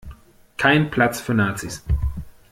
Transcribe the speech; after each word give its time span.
Kein 0.57 0.89
Platz 0.89 1.21
für 1.21 1.35
Nazis. 1.35 1.83